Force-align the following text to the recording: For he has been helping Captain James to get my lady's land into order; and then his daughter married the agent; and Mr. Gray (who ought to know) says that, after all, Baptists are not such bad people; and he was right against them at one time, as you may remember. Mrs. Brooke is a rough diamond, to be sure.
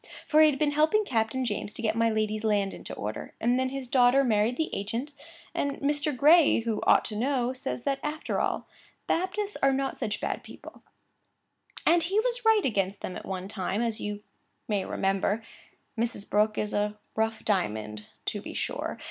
For 0.27 0.41
he 0.41 0.49
has 0.49 0.57
been 0.57 0.71
helping 0.71 1.05
Captain 1.05 1.45
James 1.45 1.73
to 1.73 1.81
get 1.83 1.95
my 1.95 2.09
lady's 2.09 2.43
land 2.43 2.73
into 2.73 2.91
order; 2.95 3.35
and 3.39 3.59
then 3.59 3.69
his 3.69 3.87
daughter 3.87 4.23
married 4.23 4.57
the 4.57 4.73
agent; 4.75 5.13
and 5.53 5.77
Mr. 5.77 6.17
Gray 6.17 6.61
(who 6.61 6.81
ought 6.87 7.05
to 7.05 7.15
know) 7.15 7.53
says 7.53 7.83
that, 7.83 7.99
after 8.01 8.39
all, 8.41 8.67
Baptists 9.05 9.57
are 9.57 9.71
not 9.71 9.99
such 9.99 10.19
bad 10.19 10.41
people; 10.41 10.81
and 11.85 12.01
he 12.01 12.19
was 12.19 12.43
right 12.43 12.65
against 12.65 13.01
them 13.01 13.15
at 13.15 13.27
one 13.27 13.47
time, 13.47 13.83
as 13.83 14.01
you 14.01 14.23
may 14.67 14.83
remember. 14.85 15.43
Mrs. 15.95 16.27
Brooke 16.27 16.57
is 16.57 16.73
a 16.73 16.97
rough 17.15 17.45
diamond, 17.45 18.07
to 18.25 18.41
be 18.41 18.55
sure. 18.55 18.97